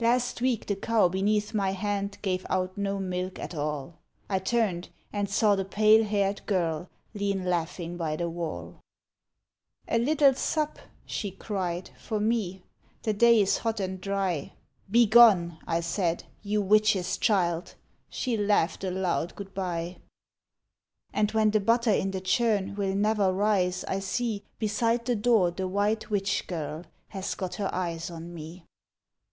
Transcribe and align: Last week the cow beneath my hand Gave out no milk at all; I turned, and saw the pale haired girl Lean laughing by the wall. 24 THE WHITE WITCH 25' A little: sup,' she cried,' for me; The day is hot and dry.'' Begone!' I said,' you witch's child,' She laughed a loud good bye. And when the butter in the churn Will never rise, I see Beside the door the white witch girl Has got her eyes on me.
Last 0.00 0.40
week 0.40 0.66
the 0.66 0.74
cow 0.74 1.06
beneath 1.06 1.54
my 1.54 1.70
hand 1.70 2.18
Gave 2.22 2.44
out 2.50 2.76
no 2.76 2.98
milk 2.98 3.38
at 3.38 3.54
all; 3.54 4.00
I 4.28 4.40
turned, 4.40 4.88
and 5.12 5.30
saw 5.30 5.54
the 5.54 5.64
pale 5.64 6.02
haired 6.02 6.44
girl 6.46 6.90
Lean 7.14 7.44
laughing 7.44 7.96
by 7.96 8.16
the 8.16 8.28
wall. 8.28 8.80
24 9.86 9.86
THE 9.86 9.92
WHITE 9.92 10.00
WITCH 10.00 10.00
25' 10.00 10.00
A 10.00 10.06
little: 10.26 10.34
sup,' 10.36 10.78
she 11.06 11.30
cried,' 11.30 11.90
for 12.04 12.18
me; 12.18 12.64
The 13.04 13.12
day 13.12 13.40
is 13.40 13.58
hot 13.58 13.78
and 13.78 14.00
dry.'' 14.00 14.52
Begone!' 14.90 15.58
I 15.68 15.78
said,' 15.78 16.24
you 16.42 16.60
witch's 16.60 17.16
child,' 17.16 17.76
She 18.10 18.36
laughed 18.36 18.82
a 18.82 18.90
loud 18.90 19.36
good 19.36 19.54
bye. 19.54 19.98
And 21.12 21.30
when 21.30 21.52
the 21.52 21.60
butter 21.60 21.92
in 21.92 22.10
the 22.10 22.20
churn 22.20 22.74
Will 22.74 22.96
never 22.96 23.32
rise, 23.32 23.84
I 23.84 24.00
see 24.00 24.42
Beside 24.58 25.04
the 25.04 25.14
door 25.14 25.52
the 25.52 25.68
white 25.68 26.10
witch 26.10 26.48
girl 26.48 26.82
Has 27.10 27.36
got 27.36 27.54
her 27.54 27.72
eyes 27.72 28.10
on 28.10 28.34
me. 28.34 28.64